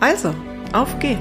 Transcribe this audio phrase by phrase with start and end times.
[0.00, 0.34] Also,
[0.72, 1.20] auf geht's!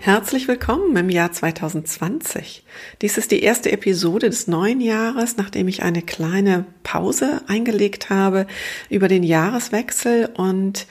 [0.00, 2.64] Herzlich willkommen im Jahr 2020.
[3.02, 8.48] Dies ist die erste Episode des neuen Jahres, nachdem ich eine kleine Pause eingelegt habe
[8.90, 10.86] über den Jahreswechsel und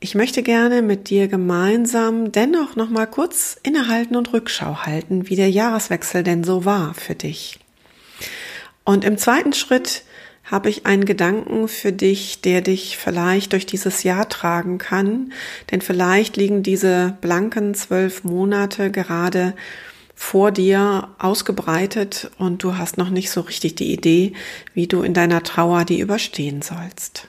[0.00, 5.36] ich möchte gerne mit dir gemeinsam dennoch noch mal kurz innehalten und Rückschau halten, wie
[5.36, 7.58] der Jahreswechsel denn so war für dich.
[8.84, 10.04] Und im zweiten Schritt
[10.44, 15.32] habe ich einen Gedanken für dich, der dich vielleicht durch dieses Jahr tragen kann,
[15.70, 19.54] denn vielleicht liegen diese blanken zwölf Monate gerade
[20.14, 24.32] vor dir ausgebreitet und du hast noch nicht so richtig die Idee,
[24.74, 27.28] wie du in deiner Trauer die überstehen sollst.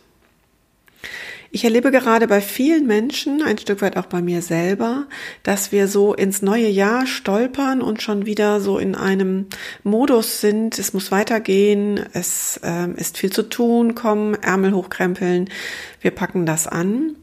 [1.51, 5.07] Ich erlebe gerade bei vielen Menschen, ein Stück weit auch bei mir selber,
[5.41, 9.47] dass wir so ins neue Jahr stolpern und schon wieder so in einem
[9.83, 15.49] Modus sind, es muss weitergehen, es äh, ist viel zu tun, kommen, Ärmel hochkrempeln,
[16.01, 17.15] wir packen das an.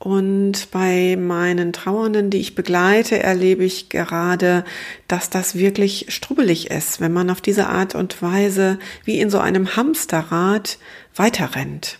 [0.00, 4.64] Und bei meinen Trauernden, die ich begleite, erlebe ich gerade,
[5.06, 9.38] dass das wirklich strubbelig ist, wenn man auf diese Art und Weise wie in so
[9.38, 10.78] einem Hamsterrad
[11.14, 11.98] weiterrennt.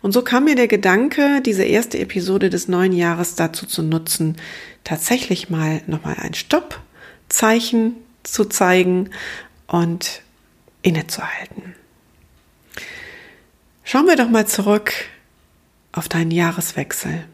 [0.00, 4.36] Und so kam mir der Gedanke, diese erste Episode des neuen Jahres dazu zu nutzen,
[4.84, 9.10] tatsächlich mal nochmal ein Stoppzeichen zu zeigen
[9.66, 10.22] und
[10.82, 11.74] innezuhalten.
[13.84, 14.92] Schauen wir doch mal zurück
[15.92, 17.24] auf deinen Jahreswechsel.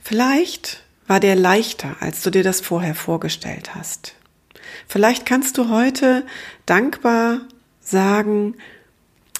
[0.00, 4.14] Vielleicht war der leichter, als du dir das vorher vorgestellt hast.
[4.86, 6.26] Vielleicht kannst du heute
[6.66, 7.40] dankbar
[7.80, 8.56] sagen,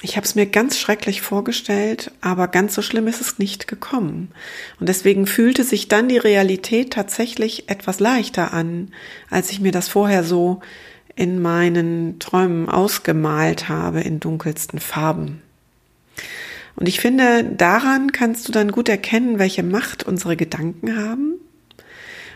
[0.01, 4.29] ich habe es mir ganz schrecklich vorgestellt, aber ganz so schlimm ist es nicht gekommen.
[4.79, 8.91] Und deswegen fühlte sich dann die Realität tatsächlich etwas leichter an,
[9.29, 10.61] als ich mir das vorher so
[11.15, 15.41] in meinen Träumen ausgemalt habe in dunkelsten Farben.
[16.75, 21.35] Und ich finde, daran kannst du dann gut erkennen, welche Macht unsere Gedanken haben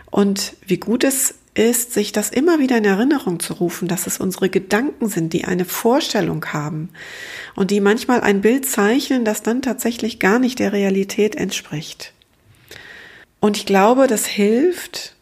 [0.10, 4.20] und wie gut es ist, sich das immer wieder in Erinnerung zu rufen, dass es
[4.20, 6.90] unsere Gedanken sind, die eine Vorstellung haben
[7.56, 12.14] und die manchmal ein Bild zeichnen, das dann tatsächlich gar nicht der Realität entspricht.
[13.40, 15.16] Und ich glaube, das hilft,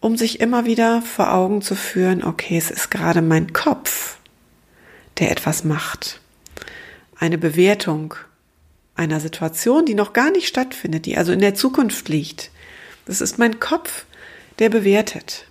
[0.00, 4.18] um sich immer wieder vor Augen zu führen, okay, es ist gerade mein Kopf,
[5.18, 6.20] der etwas macht.
[7.18, 8.14] Eine Bewertung
[8.94, 12.50] einer Situation, die noch gar nicht stattfindet, die also in der Zukunft liegt.
[13.06, 14.04] Das ist mein Kopf,
[14.58, 15.47] der bewertet.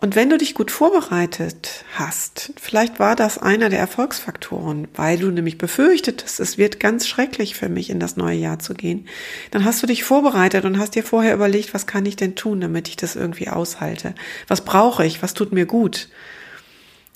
[0.00, 5.30] Und wenn du dich gut vorbereitet hast, vielleicht war das einer der Erfolgsfaktoren, weil du
[5.30, 9.06] nämlich befürchtetest, es wird ganz schrecklich für mich in das neue Jahr zu gehen,
[9.50, 12.60] dann hast du dich vorbereitet und hast dir vorher überlegt, was kann ich denn tun,
[12.60, 14.14] damit ich das irgendwie aushalte?
[14.48, 15.22] Was brauche ich?
[15.22, 16.08] Was tut mir gut?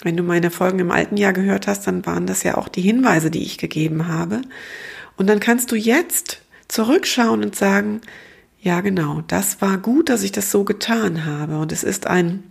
[0.03, 2.83] Wenn du meine Folgen im alten Jahr gehört hast, dann waren das ja auch die
[2.83, 4.43] Hinweise, die ich gegeben habe.
[5.17, 8.01] Und dann kannst du jetzt zurückschauen und sagen,
[8.61, 11.59] ja genau, das war gut, dass ich das so getan habe.
[11.59, 12.45] Und es ist ein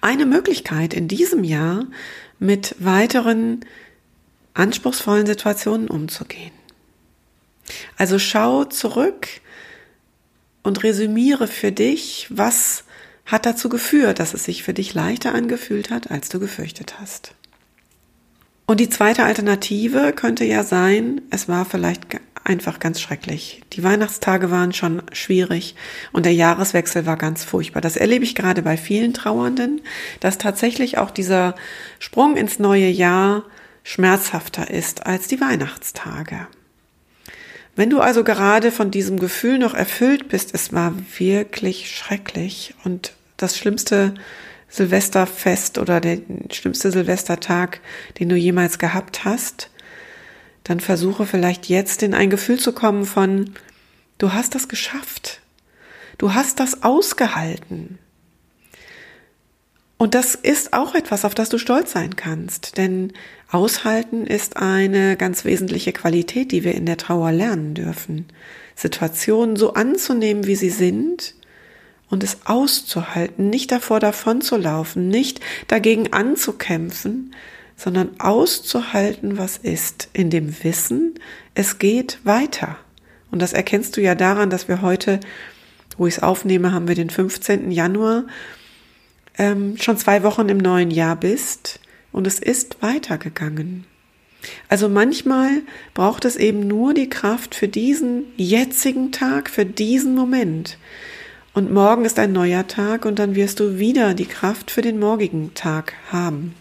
[0.00, 1.86] eine Möglichkeit in diesem Jahr
[2.38, 3.64] mit weiteren
[4.54, 6.52] anspruchsvollen Situationen umzugehen.
[7.96, 9.28] Also schau zurück
[10.62, 12.84] und resümiere für dich, was
[13.26, 17.34] hat dazu geführt, dass es sich für dich leichter angefühlt hat, als du gefürchtet hast.
[18.66, 22.08] Und die zweite Alternative könnte ja sein, es war vielleicht
[22.50, 23.62] einfach ganz schrecklich.
[23.74, 25.76] Die Weihnachtstage waren schon schwierig
[26.10, 27.80] und der Jahreswechsel war ganz furchtbar.
[27.80, 29.82] Das erlebe ich gerade bei vielen Trauernden,
[30.18, 31.54] dass tatsächlich auch dieser
[32.00, 33.44] Sprung ins neue Jahr
[33.84, 36.48] schmerzhafter ist als die Weihnachtstage.
[37.76, 43.12] Wenn du also gerade von diesem Gefühl noch erfüllt bist, es war wirklich schrecklich und
[43.36, 44.14] das schlimmste
[44.68, 46.18] Silvesterfest oder der
[46.50, 47.80] schlimmste Silvestertag,
[48.18, 49.70] den du jemals gehabt hast,
[50.64, 53.54] dann versuche vielleicht jetzt in ein Gefühl zu kommen von,
[54.18, 55.40] du hast das geschafft.
[56.18, 57.98] Du hast das ausgehalten.
[59.96, 63.12] Und das ist auch etwas, auf das du stolz sein kannst, denn
[63.50, 68.26] aushalten ist eine ganz wesentliche Qualität, die wir in der Trauer lernen dürfen.
[68.74, 71.34] Situationen so anzunehmen, wie sie sind
[72.08, 77.34] und es auszuhalten, nicht davor davon zu laufen, nicht dagegen anzukämpfen,
[77.80, 81.14] sondern auszuhalten, was ist, in dem Wissen,
[81.54, 82.76] es geht weiter.
[83.30, 85.18] Und das erkennst du ja daran, dass wir heute,
[85.96, 87.70] wo ich es aufnehme, haben wir den 15.
[87.70, 88.24] Januar,
[89.38, 91.80] ähm, schon zwei Wochen im neuen Jahr bist
[92.12, 93.86] und es ist weitergegangen.
[94.68, 95.62] Also manchmal
[95.94, 100.76] braucht es eben nur die Kraft für diesen jetzigen Tag, für diesen Moment.
[101.54, 104.98] Und morgen ist ein neuer Tag und dann wirst du wieder die Kraft für den
[104.98, 106.54] morgigen Tag haben.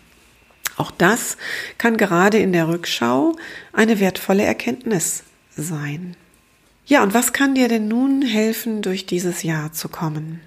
[0.80, 1.38] Auch das
[1.78, 3.36] kann gerade in der Rückschau
[3.74, 5.24] eine wertvolle Erkenntnis
[5.56, 6.16] sein.
[6.88, 10.42] Ja, und was kann dir denn nun helfen, durch dieses Jahr zu kommen?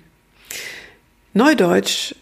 [1.34, 2.16] Neudeutsch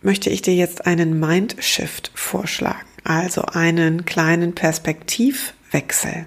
[0.00, 6.26] möchte ich dir jetzt einen Mindshift vorschlagen, also einen kleinen Perspektivwechsel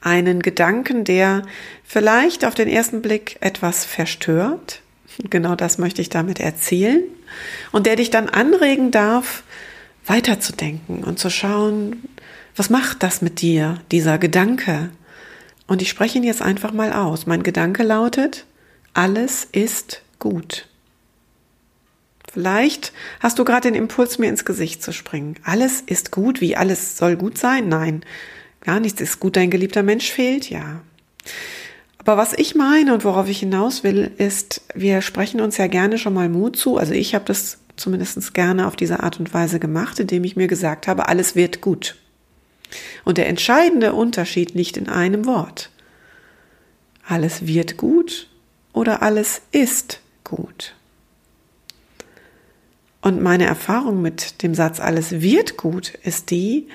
[0.00, 1.42] einen Gedanken, der
[1.84, 4.80] vielleicht auf den ersten Blick etwas verstört.
[5.28, 7.02] Genau das möchte ich damit erzählen.
[7.72, 9.42] Und der dich dann anregen darf,
[10.10, 12.02] weiterzudenken und zu schauen,
[12.56, 14.90] was macht das mit dir, dieser Gedanke?
[15.66, 17.26] Und ich spreche ihn jetzt einfach mal aus.
[17.26, 18.44] Mein Gedanke lautet,
[18.92, 20.66] alles ist gut.
[22.30, 25.36] Vielleicht hast du gerade den Impuls, mir ins Gesicht zu springen.
[25.44, 27.68] Alles ist gut, wie alles soll gut sein?
[27.68, 28.04] Nein,
[28.60, 30.82] Gar nichts ist gut, dein geliebter Mensch fehlt, ja.
[31.98, 35.98] Aber was ich meine und worauf ich hinaus will, ist, wir sprechen uns ja gerne
[35.98, 36.76] schon mal Mut zu.
[36.76, 40.46] Also ich habe das zumindest gerne auf diese Art und Weise gemacht, indem ich mir
[40.46, 41.96] gesagt habe, alles wird gut.
[43.04, 45.70] Und der entscheidende Unterschied liegt in einem Wort.
[47.06, 48.28] Alles wird gut
[48.72, 50.74] oder alles ist gut.
[53.02, 56.68] Und meine Erfahrung mit dem Satz alles wird gut ist die,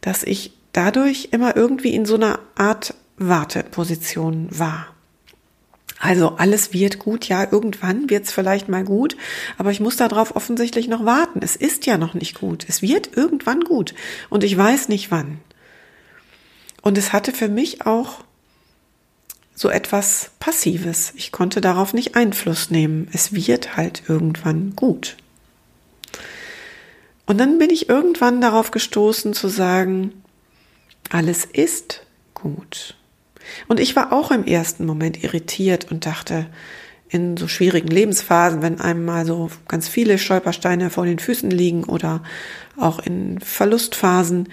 [0.00, 4.86] dass ich dadurch immer irgendwie in so einer Art Warteposition war.
[5.98, 9.16] Also alles wird gut, ja, irgendwann wird es vielleicht mal gut,
[9.56, 11.40] aber ich muss darauf offensichtlich noch warten.
[11.42, 12.64] Es ist ja noch nicht gut.
[12.68, 13.94] Es wird irgendwann gut
[14.30, 15.40] und ich weiß nicht wann.
[16.82, 18.24] Und es hatte für mich auch
[19.54, 21.12] so etwas Passives.
[21.16, 23.08] Ich konnte darauf nicht Einfluss nehmen.
[23.12, 25.16] Es wird halt irgendwann gut.
[27.26, 30.22] Und dann bin ich irgendwann darauf gestoßen zu sagen,
[31.10, 32.97] alles ist gut.
[33.66, 36.46] Und ich war auch im ersten Moment irritiert und dachte,
[37.08, 41.84] in so schwierigen Lebensphasen, wenn einem mal so ganz viele Stolpersteine vor den Füßen liegen
[41.84, 42.22] oder
[42.76, 44.48] auch in Verlustphasen,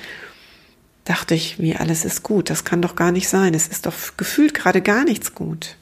[1.04, 2.50] dachte ich, wie alles ist gut.
[2.50, 3.54] Das kann doch gar nicht sein.
[3.54, 5.76] Es ist doch gefühlt gerade gar nichts gut.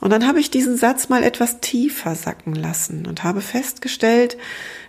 [0.00, 4.38] Und dann habe ich diesen Satz mal etwas tiefer sacken lassen und habe festgestellt,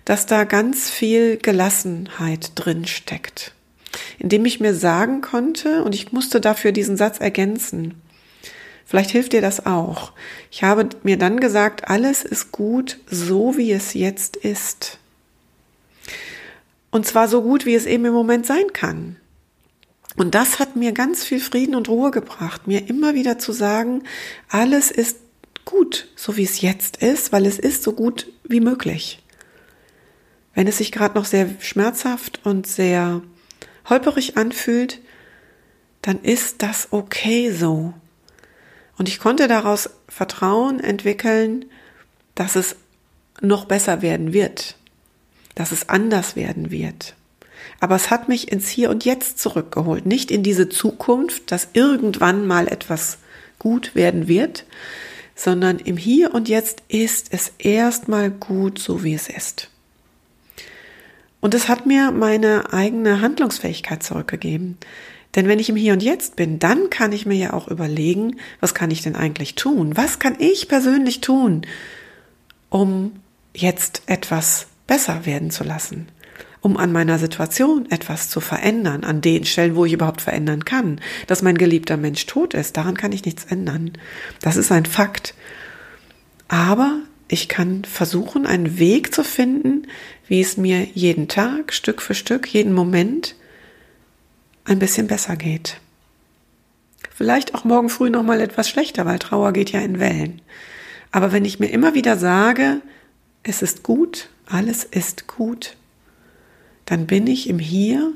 [0.06, 3.54] dass da ganz viel Gelassenheit drin steckt
[4.18, 8.02] indem ich mir sagen konnte, und ich musste dafür diesen Satz ergänzen,
[8.86, 10.14] vielleicht hilft dir das auch.
[10.52, 14.98] Ich habe mir dann gesagt, alles ist gut, so wie es jetzt ist.
[16.92, 19.18] Und zwar so gut, wie es eben im Moment sein kann.
[20.16, 24.04] Und das hat mir ganz viel Frieden und Ruhe gebracht, mir immer wieder zu sagen,
[24.50, 25.18] alles ist
[25.66, 29.24] gut, so wie es jetzt ist, weil es ist so gut wie möglich.
[30.56, 33.22] Wenn es sich gerade noch sehr schmerzhaft und sehr
[33.90, 35.00] holperig anfühlt,
[36.02, 37.94] dann ist das okay so.
[38.98, 41.66] Und ich konnte daraus Vertrauen entwickeln,
[42.36, 42.76] dass es
[43.42, 44.76] noch besser werden wird,
[45.56, 47.16] dass es anders werden wird.
[47.80, 52.46] Aber es hat mich ins Hier und Jetzt zurückgeholt, nicht in diese Zukunft, dass irgendwann
[52.48, 53.18] mal etwas
[53.58, 54.66] gut werden wird,
[55.36, 59.70] sondern im Hier und Jetzt ist es erstmal gut, so wie es ist.
[61.42, 64.78] Und es hat mir meine eigene Handlungsfähigkeit zurückgegeben.
[65.36, 68.38] Denn wenn ich im Hier und Jetzt bin, dann kann ich mir ja auch überlegen,
[68.60, 69.96] was kann ich denn eigentlich tun?
[69.96, 71.62] Was kann ich persönlich tun,
[72.70, 73.14] um
[73.54, 76.08] jetzt etwas besser werden zu lassen?
[76.62, 81.00] Um an meiner Situation etwas zu verändern, an den Stellen, wo ich überhaupt verändern kann.
[81.28, 83.94] Dass mein geliebter Mensch tot ist, daran kann ich nichts ändern.
[84.42, 85.36] Das ist ein Fakt.
[86.50, 89.88] Aber ich kann versuchen, einen Weg zu finden,
[90.28, 93.36] wie es mir jeden Tag, Stück für Stück, jeden Moment
[94.66, 95.80] ein bisschen besser geht.
[97.16, 100.42] Vielleicht auch morgen früh noch mal etwas schlechter, weil Trauer geht ja in Wellen.
[101.12, 102.82] Aber wenn ich mir immer wieder sage,
[103.44, 105.76] es ist gut, alles ist gut,
[106.86, 108.12] dann bin ich im Hier,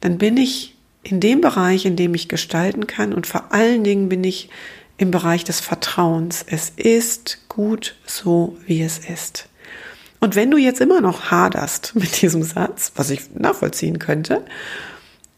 [0.00, 4.08] dann bin ich in dem Bereich, in dem ich gestalten kann und vor allen Dingen
[4.08, 4.50] bin ich
[5.00, 6.44] im Bereich des Vertrauens.
[6.46, 9.48] Es ist gut so, wie es ist.
[10.20, 14.44] Und wenn du jetzt immer noch haderst mit diesem Satz, was ich nachvollziehen könnte,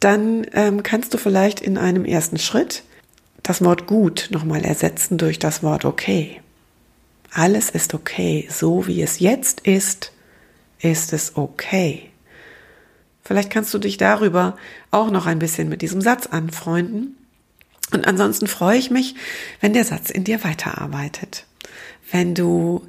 [0.01, 2.83] dann ähm, kannst du vielleicht in einem ersten Schritt
[3.45, 6.41] das Wort gut nochmal ersetzen durch das Wort okay.
[7.33, 10.13] alles ist okay, so wie es jetzt ist,
[10.81, 12.11] ist es okay.
[13.23, 14.57] Vielleicht kannst du dich darüber
[14.91, 17.17] auch noch ein bisschen mit diesem Satz anfreunden.
[17.93, 19.15] Und ansonsten freue ich mich,
[19.61, 21.47] wenn der Satz in dir weiterarbeitet.
[22.11, 22.83] Wenn du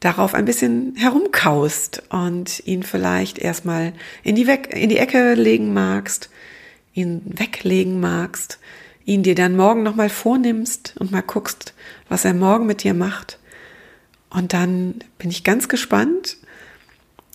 [0.00, 3.92] darauf ein bisschen herumkaust und ihn vielleicht erstmal
[4.22, 6.28] in die, Weg, in die Ecke legen magst,
[6.92, 8.58] ihn weglegen magst,
[9.04, 11.74] ihn dir dann morgen nochmal vornimmst und mal guckst,
[12.08, 13.38] was er morgen mit dir macht.
[14.28, 16.36] Und dann bin ich ganz gespannt,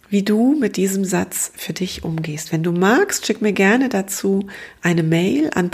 [0.10, 2.52] wie du mit diesem Satz für dich umgehst.
[2.52, 4.48] Wenn du magst, schick mir gerne dazu
[4.82, 5.70] eine Mail an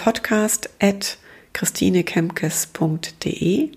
[1.53, 3.69] podcast.christinekemkes.de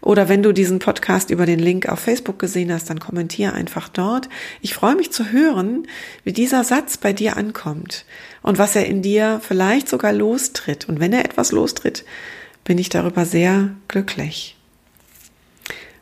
[0.00, 3.88] oder wenn du diesen Podcast über den Link auf Facebook gesehen hast, dann kommentiere einfach
[3.88, 4.28] dort.
[4.62, 5.88] Ich freue mich zu hören,
[6.22, 8.04] wie dieser Satz bei dir ankommt
[8.42, 10.88] und was er in dir vielleicht sogar lostritt.
[10.88, 12.04] Und wenn er etwas lostritt,
[12.64, 14.54] bin ich darüber sehr glücklich.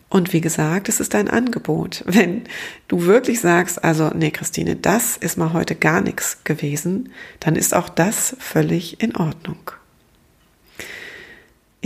[0.08, 2.02] Und wie gesagt, es ist ein Angebot.
[2.06, 2.44] Wenn
[2.88, 7.74] du wirklich sagst, also, nee, Christine, das ist mal heute gar nichts gewesen, dann ist
[7.74, 9.58] auch das völlig in Ordnung.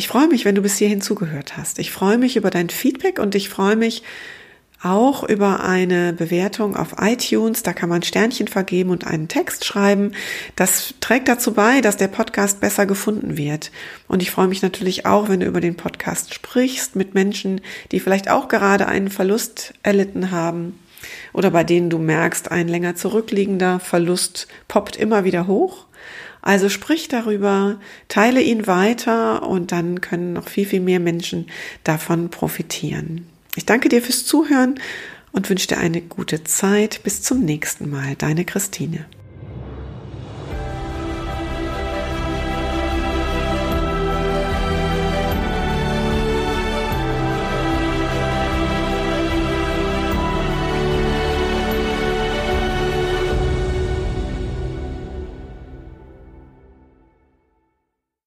[0.00, 1.78] Ich freue mich, wenn du bis hierhin zugehört hast.
[1.78, 4.02] Ich freue mich über dein Feedback und ich freue mich
[4.83, 7.62] auch über eine Bewertung auf iTunes.
[7.62, 10.12] Da kann man Sternchen vergeben und einen Text schreiben.
[10.57, 13.73] Das trägt dazu bei, dass der Podcast besser gefunden wird.
[14.09, 17.61] Und ich freue mich natürlich auch, wenn du über den Podcast sprichst mit Menschen,
[17.92, 20.78] die vielleicht auch gerade einen Verlust erlitten haben
[21.35, 25.85] oder bei denen du merkst, ein länger zurückliegender Verlust poppt immer wieder hoch.
[26.42, 27.78] Also sprich darüber,
[28.09, 31.47] teile ihn weiter und dann können noch viel, viel mehr Menschen
[31.85, 33.26] davon profitieren.
[33.56, 34.80] Ich danke dir fürs Zuhören
[35.32, 37.02] und wünsche dir eine gute Zeit.
[37.02, 38.16] Bis zum nächsten Mal.
[38.16, 39.06] Deine Christine.